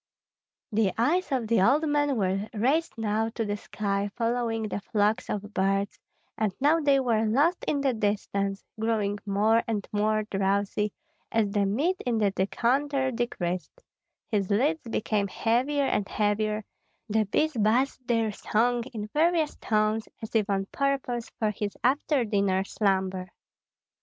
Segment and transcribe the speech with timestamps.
[0.71, 5.29] The eyes of the old man were raised now to the sky, following the flocks
[5.29, 5.99] of birds,
[6.39, 10.91] and now they were lost in the distance, growing more and more drowsy,
[11.31, 13.83] as the mead in the decanter decreased;
[14.27, 16.65] his lids became heavier and heavier,
[17.07, 22.25] the bees buzzed their song in various tones as if on purpose for his after
[22.25, 23.27] dinner slumber.